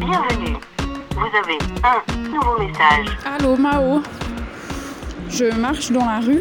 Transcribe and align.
Bienvenue. 0.00 0.56
Vous 1.10 1.28
avez 1.36 1.58
un 1.84 2.30
nouveau 2.30 2.58
message. 2.58 3.18
Allô 3.26 3.54
Mao. 3.54 4.00
Je 5.28 5.54
marche 5.54 5.92
dans 5.92 6.06
la 6.06 6.20
rue 6.20 6.40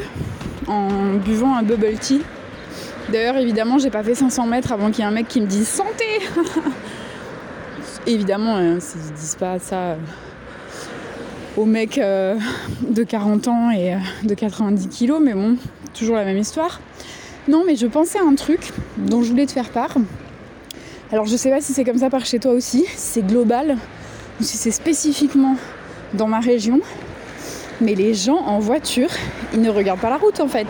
en 0.66 1.16
buvant 1.16 1.58
un 1.58 1.64
bubble 1.64 1.98
tea. 2.00 2.22
D'ailleurs, 3.12 3.36
évidemment, 3.36 3.78
j'ai 3.78 3.90
pas 3.90 4.02
fait 4.02 4.16
500 4.16 4.46
mètres 4.48 4.72
avant 4.72 4.92
qu'il 4.92 5.00
y 5.00 5.02
ait 5.02 5.10
un 5.10 5.12
mec 5.12 5.28
qui 5.28 5.42
me 5.42 5.46
dise 5.46 5.68
santé. 5.68 6.06
évidemment, 8.08 8.56
hein, 8.56 8.78
ils 8.78 9.14
disent 9.14 9.36
pas 9.38 9.60
ça 9.60 9.76
euh, 9.76 9.96
aux 11.58 11.66
mecs 11.66 11.98
euh, 11.98 12.38
de 12.82 13.04
40 13.04 13.48
ans 13.50 13.72
et 13.72 13.94
euh, 13.94 13.98
de 14.24 14.36
90 14.36 14.88
kilos, 14.88 15.20
mais 15.22 15.34
bon, 15.34 15.58
toujours 15.94 16.16
la 16.16 16.24
même 16.24 16.38
histoire. 16.38 16.80
Non, 17.50 17.64
mais 17.68 17.76
je 17.76 17.88
pensais 17.88 18.20
à 18.20 18.24
un 18.24 18.36
truc 18.36 18.72
dont 18.98 19.22
je 19.22 19.30
voulais 19.32 19.48
te 19.48 19.52
faire 19.52 19.70
part. 19.70 19.96
Alors, 21.12 21.26
je 21.26 21.36
sais 21.36 21.50
pas 21.50 21.60
si 21.60 21.74
c'est 21.74 21.84
comme 21.84 21.98
ça 21.98 22.12
par 22.12 22.24
chez 22.24 22.38
toi 22.38 22.52
aussi, 22.52 22.86
si 22.86 22.96
c'est 22.96 23.26
global 23.26 23.78
ou 24.40 24.44
si 24.44 24.58
c'est 24.58 24.70
spécifiquement 24.70 25.56
dans 26.14 26.28
ma 26.28 26.40
région. 26.40 26.82
Mais 27.82 27.96
les 27.96 28.14
gens 28.14 28.38
en 28.38 28.60
voiture, 28.60 29.10
ils 29.54 29.62
ne 29.62 29.72
regardent 29.72 30.02
pas 30.02 30.12
la 30.12 30.18
route 30.18 30.40
en 30.40 30.48
fait. 30.48 30.68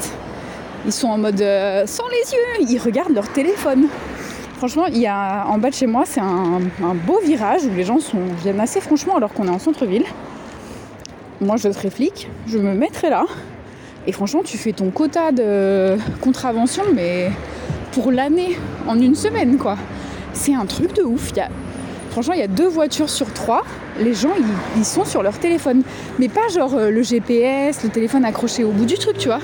Ils 0.86 0.94
sont 0.94 1.10
en 1.10 1.18
mode 1.18 1.42
euh, 1.42 1.86
sans 1.86 2.08
les 2.08 2.32
yeux, 2.32 2.72
ils 2.72 2.78
regardent 2.78 3.14
leur 3.14 3.28
téléphone. 3.34 3.88
Franchement, 4.56 4.86
il 4.86 5.00
y 5.00 5.08
a 5.08 5.46
en 5.48 5.58
bas 5.58 5.72
de 5.72 5.76
chez 5.76 5.88
moi, 5.88 6.04
c'est 6.06 6.22
un, 6.22 6.62
beau 7.06 7.20
virage 7.22 7.66
où 7.66 7.76
les 7.76 7.84
gens 7.84 7.98
viennent 8.42 8.62
assez 8.62 8.80
franchement 8.80 9.18
alors 9.18 9.34
qu'on 9.34 9.46
est 9.48 9.52
en 9.52 9.60
centre-ville. 9.60 10.06
Moi, 11.42 11.58
je 11.58 11.70
serais 11.70 11.90
flic, 11.90 12.30
je 12.48 12.58
me 12.58 12.74
mettrais 12.74 13.10
là. 13.10 13.26
Et 14.08 14.14
franchement, 14.14 14.42
tu 14.44 14.58
fais 14.58 14.72
ton 14.72 14.90
quota 14.90 15.34
de 15.34 15.98
contravention, 16.22 16.84
mais 16.94 17.30
pour 17.92 18.12
l'année, 18.12 18.58
en 18.88 19.00
une 19.00 19.16
semaine, 19.16 19.58
quoi. 19.58 19.78
C'est 20.34 20.54
un 20.54 20.66
truc 20.66 20.96
de 20.96 21.04
ouf. 21.04 21.32
Franchement, 22.12 22.34
il 22.34 22.40
y 22.40 22.44
a 22.44 22.48
deux 22.48 22.68
voitures 22.68 23.10
sur 23.10 23.32
trois. 23.34 23.64
Les 24.00 24.14
gens, 24.14 24.32
ils, 24.78 24.86
sont 24.86 25.06
sur 25.06 25.24
leur 25.24 25.38
téléphone. 25.38 25.84
Mais 26.18 26.30
pas 26.30 26.48
genre 26.54 26.74
euh, 26.76 26.90
le 26.90 27.04
GPS, 27.04 27.84
le 27.84 27.90
téléphone 27.90 28.26
accroché 28.26 28.64
au 28.64 28.72
bout 28.72 28.86
du 28.86 28.98
truc, 28.98 29.18
tu 29.18 29.28
vois. 29.28 29.40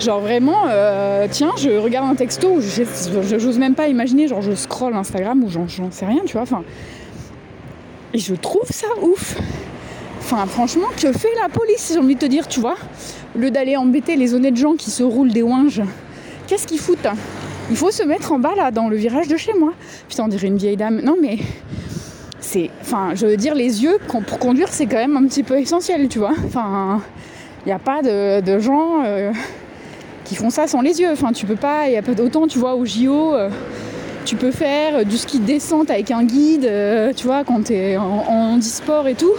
Genre 0.00 0.20
vraiment, 0.20 0.64
euh, 0.68 1.26
tiens, 1.30 1.52
je 1.56 1.70
regarde 1.70 2.10
un 2.10 2.16
texto, 2.16 2.58
j'ose 2.60 3.58
même 3.58 3.74
pas 3.74 3.86
imaginer, 3.86 4.26
genre 4.26 4.42
je 4.42 4.52
scroll 4.52 4.94
Instagram 4.94 5.44
ou 5.44 5.48
j'en 5.48 5.68
j'en 5.68 5.90
sais 5.92 6.04
rien, 6.04 6.22
tu 6.26 6.32
vois. 6.32 6.42
Enfin, 6.42 6.64
et 8.12 8.18
je 8.18 8.34
trouve 8.34 8.68
ça 8.70 8.86
ouf. 9.02 9.36
Enfin, 10.20 10.46
franchement, 10.46 10.88
que 10.96 11.12
fait 11.12 11.34
la 11.40 11.48
police, 11.48 11.90
j'ai 11.92 11.98
envie 11.98 12.14
de 12.14 12.20
te 12.20 12.26
dire, 12.26 12.48
tu 12.48 12.60
vois 12.60 12.76
Au 13.36 13.38
lieu 13.38 13.50
d'aller 13.50 13.76
embêter 13.76 14.16
les 14.16 14.34
honnêtes 14.34 14.56
gens 14.56 14.74
qui 14.74 14.90
se 14.90 15.02
roulent 15.02 15.32
des 15.32 15.42
ouinges, 15.42 15.82
qu'est-ce 16.46 16.66
qu'ils 16.66 16.80
foutent 16.80 17.06
hein? 17.06 17.16
Il 17.70 17.76
faut 17.76 17.90
se 17.90 18.02
mettre 18.02 18.32
en 18.32 18.38
bas 18.38 18.54
là, 18.56 18.70
dans 18.70 18.88
le 18.88 18.96
virage 18.96 19.28
de 19.28 19.36
chez 19.36 19.52
moi. 19.54 19.72
Putain, 20.08 20.24
on 20.24 20.28
dirait 20.28 20.48
une 20.48 20.58
vieille 20.58 20.76
dame. 20.76 21.00
Non, 21.02 21.16
mais 21.20 21.38
c'est. 22.40 22.70
Enfin, 22.82 23.12
je 23.14 23.26
veux 23.26 23.36
dire, 23.36 23.54
les 23.54 23.82
yeux, 23.82 23.98
pour 24.26 24.38
conduire, 24.38 24.68
c'est 24.70 24.86
quand 24.86 24.96
même 24.96 25.16
un 25.16 25.26
petit 25.26 25.42
peu 25.42 25.58
essentiel, 25.58 26.08
tu 26.08 26.18
vois 26.18 26.34
Enfin, 26.46 27.00
il 27.64 27.68
n'y 27.68 27.72
a 27.72 27.78
pas 27.78 28.02
de, 28.02 28.58
gens 28.58 29.02
euh, 29.04 29.32
qui 30.24 30.34
font 30.34 30.50
ça 30.50 30.66
sans 30.66 30.82
les 30.82 31.00
yeux. 31.00 31.10
Enfin, 31.12 31.32
tu 31.32 31.46
peux 31.46 31.56
pas. 31.56 31.88
Il 31.88 31.94
y 31.94 32.48
tu 32.48 32.58
vois, 32.58 32.74
au 32.74 32.84
JO. 32.84 33.34
euh, 33.34 33.48
tu 34.24 34.36
peux 34.36 34.52
faire 34.52 35.04
du 35.04 35.18
ski 35.18 35.38
de 35.38 35.44
descente 35.44 35.90
avec 35.90 36.10
un 36.10 36.24
guide, 36.24 36.64
euh, 36.64 37.12
tu 37.12 37.26
vois, 37.26 37.44
quand 37.44 37.64
tu 37.64 37.74
es 37.74 37.98
en, 37.98 38.24
en 38.26 38.54
handisport 38.54 39.06
et 39.06 39.14
tout. 39.14 39.34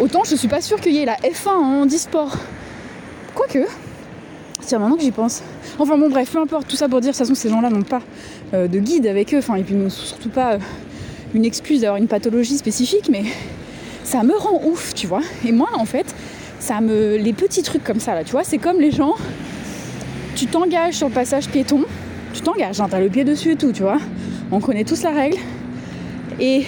Autant 0.00 0.24
je 0.24 0.34
suis 0.34 0.48
pas 0.48 0.60
sûre 0.60 0.80
qu'il 0.80 0.92
y 0.92 0.98
ait 0.98 1.04
la 1.04 1.14
F1 1.14 1.50
en 1.50 1.82
handisport. 1.82 2.36
Quoique, 3.34 3.66
tiens, 4.66 4.78
maintenant 4.78 4.96
que 4.96 5.02
j'y 5.02 5.10
pense. 5.10 5.42
Enfin 5.78 5.98
bon, 5.98 6.08
bref, 6.08 6.30
peu 6.30 6.38
importe, 6.38 6.68
tout 6.68 6.76
ça 6.76 6.88
pour 6.88 7.00
dire, 7.00 7.12
de 7.12 7.16
toute 7.16 7.26
façon, 7.26 7.34
ces 7.34 7.48
gens-là 7.48 7.70
n'ont 7.70 7.82
pas 7.82 8.02
euh, 8.52 8.68
de 8.68 8.78
guide 8.78 9.06
avec 9.06 9.34
eux, 9.34 9.38
enfin, 9.38 9.56
et 9.56 9.62
puis 9.62 9.74
n'ont 9.74 9.90
surtout 9.90 10.28
pas 10.28 10.54
euh, 10.54 10.58
une 11.34 11.44
excuse 11.44 11.80
d'avoir 11.80 11.96
une 11.96 12.08
pathologie 12.08 12.56
spécifique, 12.56 13.08
mais 13.10 13.24
ça 14.04 14.22
me 14.22 14.36
rend 14.36 14.60
ouf, 14.64 14.94
tu 14.94 15.06
vois. 15.06 15.22
Et 15.44 15.52
moi, 15.52 15.68
en 15.74 15.84
fait, 15.84 16.14
ça 16.58 16.80
me. 16.80 17.16
Les 17.16 17.32
petits 17.32 17.62
trucs 17.62 17.84
comme 17.84 18.00
ça, 18.00 18.14
là, 18.14 18.24
tu 18.24 18.32
vois, 18.32 18.44
c'est 18.44 18.58
comme 18.58 18.80
les 18.80 18.90
gens. 18.90 19.14
Tu 20.36 20.46
t'engages 20.46 20.94
sur 20.94 21.08
le 21.08 21.14
passage 21.14 21.48
piéton, 21.48 21.84
tu 22.32 22.40
t'engages, 22.40 22.80
hein, 22.80 22.88
t'as 22.90 23.00
le 23.00 23.08
pied 23.08 23.24
dessus 23.24 23.52
et 23.52 23.56
tout, 23.56 23.72
tu 23.72 23.82
vois. 23.82 23.98
On 24.50 24.60
connaît 24.60 24.84
tous 24.84 25.02
la 25.02 25.10
règle. 25.10 25.38
Et 26.40 26.64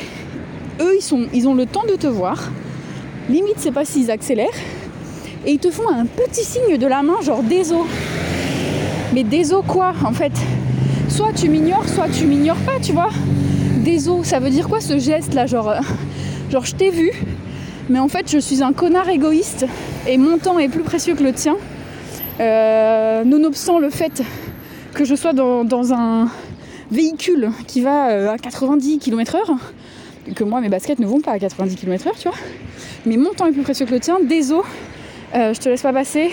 eux, 0.80 0.94
ils, 0.96 1.02
sont, 1.02 1.26
ils 1.34 1.48
ont 1.48 1.54
le 1.54 1.66
temps 1.66 1.84
de 1.84 1.96
te 1.96 2.06
voir. 2.06 2.50
Limite, 3.28 3.56
c'est 3.58 3.72
pas 3.72 3.84
s'ils 3.84 4.10
accélèrent. 4.10 4.46
Et 5.46 5.52
ils 5.52 5.58
te 5.60 5.70
font 5.70 5.88
un 5.88 6.06
petit 6.06 6.42
signe 6.42 6.76
de 6.76 6.86
la 6.88 7.04
main, 7.04 7.20
genre 7.22 7.42
déso. 7.42 7.86
Mais 9.14 9.22
déso 9.22 9.62
quoi, 9.62 9.94
en 10.04 10.12
fait? 10.12 10.32
Soit 11.08 11.32
tu 11.32 11.48
m'ignores, 11.48 11.88
soit 11.88 12.08
tu 12.08 12.26
m'ignores 12.26 12.58
pas, 12.58 12.80
tu 12.82 12.92
vois. 12.92 13.10
Déso, 13.84 14.24
ça 14.24 14.40
veut 14.40 14.50
dire 14.50 14.68
quoi 14.68 14.80
ce 14.80 14.98
geste 14.98 15.34
là 15.34 15.46
Genre, 15.46 15.68
euh, 15.68 15.78
genre 16.50 16.64
je 16.64 16.74
t'ai 16.74 16.90
vu, 16.90 17.12
mais 17.88 18.00
en 18.00 18.08
fait 18.08 18.28
je 18.28 18.38
suis 18.38 18.60
un 18.62 18.72
connard 18.72 19.08
égoïste 19.08 19.66
et 20.08 20.18
mon 20.18 20.38
temps 20.38 20.58
est 20.58 20.68
plus 20.68 20.82
précieux 20.82 21.14
que 21.14 21.22
le 21.22 21.32
tien. 21.32 21.56
Euh, 22.40 23.22
nonobstant 23.24 23.78
le 23.78 23.88
fait 23.88 24.22
que 24.94 25.04
je 25.04 25.14
sois 25.14 25.32
dans, 25.32 25.64
dans 25.64 25.92
un 25.92 26.28
véhicule 26.90 27.50
qui 27.68 27.80
va 27.82 28.10
euh, 28.10 28.30
à 28.32 28.38
90 28.38 28.98
km/h, 28.98 30.34
que 30.34 30.42
moi 30.42 30.60
mes 30.60 30.68
baskets 30.68 30.98
ne 30.98 31.06
vont 31.06 31.20
pas 31.20 31.32
à 31.32 31.38
90 31.38 31.76
km/h, 31.76 32.10
tu 32.18 32.28
vois. 32.28 32.36
Mais 33.06 33.16
mon 33.16 33.30
temps 33.30 33.46
est 33.46 33.52
plus 33.52 33.62
précieux 33.62 33.86
que 33.86 33.92
le 33.92 34.00
tien, 34.00 34.18
désolé, 34.20 34.64
euh, 35.36 35.52
je 35.52 35.60
te 35.60 35.68
laisse 35.68 35.82
pas 35.82 35.92
passer, 35.92 36.30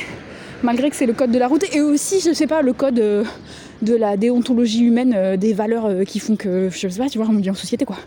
malgré 0.62 0.90
que 0.90 0.96
c'est 0.96 1.06
le 1.06 1.14
code 1.14 1.32
de 1.32 1.38
la 1.38 1.48
route 1.48 1.66
et 1.76 1.82
aussi, 1.82 2.22
je 2.22 2.34
sais 2.34 2.48
pas, 2.48 2.62
le 2.62 2.72
code 2.72 3.00
euh, 3.00 3.26
de 3.82 3.96
la 3.96 4.16
déontologie 4.16 4.84
humaine, 4.84 5.14
euh, 5.16 5.36
des 5.36 5.54
valeurs 5.54 6.06
qui 6.06 6.20
font 6.20 6.38
que, 6.38 6.70
je 6.72 6.88
sais 6.88 7.00
pas, 7.00 7.10
tu 7.10 7.18
vois, 7.18 7.28
on 7.30 7.34
dit 7.34 7.50
en 7.50 7.54
société 7.54 7.84
quoi. 7.84 7.98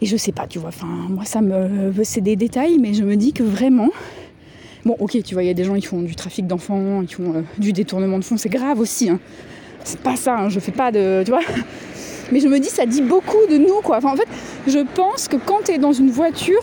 Et 0.00 0.06
je 0.06 0.16
sais 0.16 0.32
pas, 0.32 0.46
tu 0.46 0.60
vois, 0.60 0.68
enfin, 0.68 0.86
moi 0.86 1.24
ça 1.24 1.40
me. 1.40 1.92
C'est 2.04 2.20
des 2.20 2.36
détails, 2.36 2.78
mais 2.78 2.94
je 2.94 3.02
me 3.02 3.16
dis 3.16 3.32
que 3.32 3.42
vraiment. 3.42 3.88
Bon, 4.84 4.96
ok, 5.00 5.22
tu 5.24 5.34
vois, 5.34 5.42
il 5.42 5.46
y 5.46 5.50
a 5.50 5.54
des 5.54 5.64
gens 5.64 5.74
qui 5.74 5.86
font 5.86 6.02
du 6.02 6.14
trafic 6.14 6.46
d'enfants, 6.46 7.02
qui 7.06 7.14
font 7.14 7.44
du 7.58 7.72
détournement 7.72 8.18
de 8.18 8.24
fonds, 8.24 8.36
c'est 8.36 8.50
grave 8.50 8.78
aussi, 8.78 9.10
hein. 9.10 9.18
C'est 9.82 10.00
pas 10.00 10.16
ça, 10.16 10.36
hein, 10.38 10.48
je 10.48 10.60
fais 10.60 10.72
pas 10.72 10.92
de. 10.92 11.22
Tu 11.24 11.30
vois 11.30 11.42
Mais 12.32 12.40
je 12.40 12.48
me 12.48 12.58
dis, 12.58 12.68
ça 12.68 12.86
dit 12.86 13.02
beaucoup 13.02 13.46
de 13.50 13.58
nous, 13.58 13.80
quoi. 13.82 13.98
Enfin, 13.98 14.12
en 14.12 14.16
fait, 14.16 14.28
je 14.66 14.78
pense 14.94 15.28
que 15.28 15.36
quand 15.36 15.64
t'es 15.64 15.78
dans 15.78 15.92
une 15.92 16.10
voiture, 16.10 16.62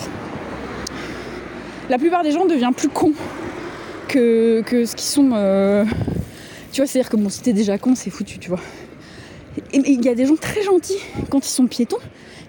la 1.92 1.98
plupart 1.98 2.24
des 2.24 2.32
gens 2.32 2.46
deviennent 2.46 2.74
plus 2.74 2.88
cons 2.88 3.12
que, 4.08 4.62
que 4.62 4.86
ce 4.86 4.96
qu'ils 4.96 5.10
sont. 5.10 5.32
euh, 5.34 5.84
Tu 6.72 6.80
vois, 6.80 6.88
c'est-à-dire 6.88 7.10
que 7.10 7.18
bon, 7.18 7.28
si 7.28 7.42
t'es 7.42 7.52
déjà 7.52 7.78
con, 7.78 7.96
c'est 7.96 8.10
foutu, 8.10 8.40
tu 8.40 8.48
vois. 8.48 8.62
Et 9.74 9.80
il 9.86 10.02
y 10.02 10.08
a 10.08 10.16
des 10.16 10.26
gens 10.26 10.38
très 10.38 10.64
gentils 10.64 11.02
quand 11.30 11.46
ils 11.46 11.52
sont 11.52 11.68
piétons, 11.68 11.98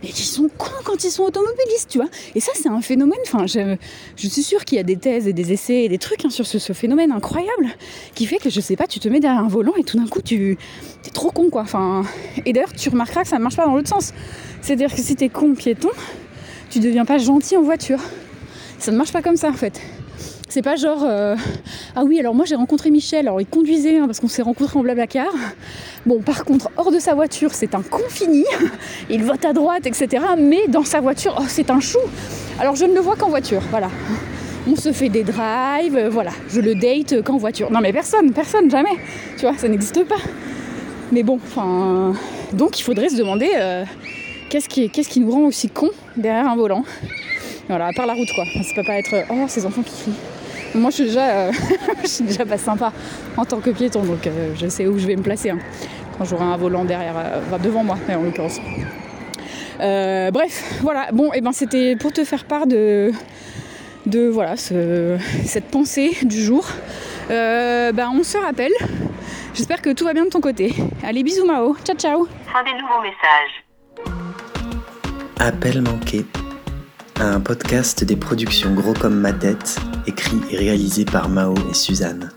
et 0.05 0.07
qui 0.07 0.23
sont 0.23 0.49
cons 0.57 0.71
quand 0.85 1.03
ils 1.03 1.11
sont 1.11 1.25
automobilistes, 1.25 1.89
tu 1.89 1.99
vois. 1.99 2.07
Et 2.37 2.41
ça, 2.41 2.53
c'est 2.55 2.69
un 2.69 2.81
phénomène. 2.83 3.19
Enfin, 3.27 3.49
je, 3.49 3.77
suis 4.17 4.45
sûre 4.45 4.65
qu'il 4.65 4.77
y 4.77 4.81
a 4.81 4.85
des 4.85 4.97
thèses 4.97 5.27
et 5.27 5.33
des 5.33 5.53
essais 5.53 5.83
et 5.83 5.89
des 5.89 5.99
trucs 5.99 6.25
hein, 6.25 6.31
sur 6.31 6.47
ce, 6.47 6.61
ce 6.61 6.73
phénomène 6.73 7.11
incroyable 7.11 7.67
qui 8.15 8.27
fait 8.27 8.39
que 8.39 8.49
je 8.49 8.61
sais 8.61 8.77
pas, 8.77 8.87
tu 8.87 9.01
te 9.01 9.09
mets 9.09 9.19
derrière 9.19 9.43
un 9.43 9.49
volant 9.49 9.75
et 9.77 9.83
tout 9.83 9.97
d'un 9.97 10.07
coup, 10.07 10.23
tu 10.23 10.57
es 11.05 11.11
trop 11.11 11.33
con, 11.33 11.51
quoi. 11.51 11.63
Enfin, 11.63 12.05
et 12.47 12.53
d'ailleurs, 12.53 12.73
tu 12.73 12.89
remarqueras 12.91 13.23
que 13.23 13.29
ça 13.29 13.39
ne 13.39 13.43
marche 13.43 13.57
pas 13.57 13.67
dans 13.67 13.75
l'autre 13.75 13.89
sens. 13.89 14.13
C'est-à-dire 14.61 14.95
que 14.95 15.01
si 15.01 15.17
t'es 15.17 15.29
con 15.29 15.55
piéton, 15.57 15.91
tu 16.71 16.79
deviens 16.79 17.05
pas 17.05 17.19
gentil 17.19 17.57
en 17.57 17.63
voiture. 17.63 17.99
Ça 18.83 18.91
ne 18.91 18.97
marche 18.97 19.13
pas 19.13 19.23
comme 19.23 19.37
ça, 19.37 19.49
en 19.49 19.53
fait. 19.53 19.81
C'est 20.49 20.61
pas 20.61 20.75
genre 20.75 21.05
euh, 21.05 21.37
ah 21.95 22.03
oui 22.05 22.19
alors 22.19 22.35
moi 22.35 22.45
j'ai 22.45 22.57
rencontré 22.57 22.91
Michel. 22.91 23.27
Alors 23.27 23.41
il 23.41 23.47
conduisait 23.47 23.99
hein, 23.99 24.07
parce 24.07 24.21
qu'on 24.21 24.29
s'est 24.29 24.43
rencontrés 24.43 24.79
en 24.79 24.83
blablacar. 24.83 25.33
Bon 26.05 26.21
par 26.21 26.45
contre 26.45 26.69
hors 26.77 26.91
de 26.91 26.99
sa 26.99 27.15
voiture 27.15 27.55
c'est 27.55 27.75
un 27.75 27.81
con 27.81 28.03
fini 28.11 28.45
il 29.09 29.25
vote 29.25 29.43
à 29.47 29.55
droite 29.55 29.87
etc 29.87 30.23
mais 30.37 30.69
dans 30.69 30.85
sa 30.85 31.01
voiture 31.01 31.39
oh, 31.41 31.45
c'est 31.49 31.71
un 31.71 31.81
chou. 31.81 32.01
Alors 32.61 32.77
je 32.77 32.85
ne 32.85 32.93
le 32.93 33.01
vois 33.01 33.17
qu'en 33.17 33.31
voiture 33.31 33.63
voilà. 33.71 33.89
On 34.71 34.77
se 34.77 34.93
fait 34.93 35.09
des 35.09 35.23
drives 35.23 35.97
euh, 35.97 36.11
voilà. 36.11 36.33
Je 36.51 36.61
le 36.61 36.75
date 36.75 37.23
qu'en 37.23 37.39
voiture. 37.39 37.71
Non 37.71 37.81
mais 37.81 37.95
personne 37.95 38.33
personne 38.33 38.71
jamais. 38.71 38.99
Tu 39.39 39.47
vois 39.47 39.57
ça 39.57 39.69
n'existe 39.69 40.05
pas. 40.05 40.21
Mais 41.13 41.23
bon 41.23 41.41
enfin 41.43 42.13
donc 42.53 42.79
il 42.79 42.83
faudrait 42.83 43.09
se 43.09 43.17
demander 43.17 43.49
euh, 43.55 43.85
qu'est-ce 44.51 44.69
qui, 44.69 44.91
qu'est-ce 44.91 45.09
qui 45.09 45.21
nous 45.21 45.31
rend 45.31 45.45
aussi 45.45 45.71
cons 45.71 45.93
derrière 46.15 46.47
un 46.47 46.57
volant? 46.57 46.85
Voilà, 47.73 47.87
à 47.89 47.93
part 47.93 48.07
la 48.07 48.15
route 48.15 48.33
quoi. 48.35 48.45
Ça 48.47 48.75
peut 48.75 48.83
pas 48.85 48.99
être 48.99 49.15
oh 49.31 49.45
ces 49.49 49.65
enfants 49.67 49.83
qui 49.83 50.03
crient. 50.03 50.15
Moi 50.75 50.91
je 50.91 50.95
suis 50.97 51.05
déjà, 51.05 51.29
euh, 51.31 51.53
je 52.03 52.09
suis 52.09 52.25
déjà 52.25 52.47
pas 52.47 52.59
sympa 52.59 52.93
en 53.37 53.45
tant 53.45 53.61
que 53.61 53.71
piéton, 53.71 54.03
donc 54.05 54.27
euh, 54.27 54.55
je 54.59 54.69
sais 54.69 54.87
où 54.87 54.99
je 54.99 55.07
vais 55.07 55.17
me 55.17 55.23
placer 55.23 55.51
hein, 55.51 55.59
quand 56.17 56.25
j'aurai 56.25 56.45
un 56.45 56.57
volant 56.57 56.85
derrière, 56.85 57.15
euh, 57.17 57.41
enfin 57.47 57.59
devant 57.63 57.85
moi 57.85 57.99
en 58.09 58.23
l'occurrence. 58.23 58.59
Euh, 59.81 60.31
bref, 60.31 60.79
voilà. 60.83 61.09
Bon, 61.13 61.33
et 61.33 61.41
ben 61.41 61.53
c'était 61.53 61.97
pour 61.97 62.13
te 62.13 62.25
faire 62.25 62.45
part 62.45 62.67
de, 62.67 63.11
de 64.07 64.29
voilà 64.29 64.57
ce- 64.57 65.19
cette 65.45 65.67
pensée 65.71 66.17
du 66.23 66.41
jour. 66.43 66.67
Euh, 67.31 67.93
ben 67.93 68.11
on 68.15 68.23
se 68.23 68.39
rappelle. 68.39 68.73
J'espère 69.55 69.83
que 69.83 69.91
tout 69.93 70.05
va 70.05 70.15
bien 70.15 70.25
de 70.25 70.31
ton 70.31 70.41
côté. 70.41 70.73
Allez 71.03 71.23
bisous 71.23 71.45
Mao, 71.45 71.77
ciao 71.85 71.97
ciao. 71.97 72.27
Fin 72.53 72.63
des 72.65 72.73
nouveaux 72.81 73.03
messages. 73.03 73.65
Appel 75.41 75.83
manqué. 75.83 76.25
Un 77.25 77.39
podcast 77.39 78.03
des 78.03 78.17
productions 78.17 78.75
Gros 78.75 78.95
comme 78.95 79.15
ma 79.15 79.33
tête, 79.33 79.79
écrit 80.09 80.41
et 80.51 80.57
réalisé 80.57 81.05
par 81.05 81.29
Mao 81.29 81.55
et 81.71 81.75
Suzanne. 81.75 82.31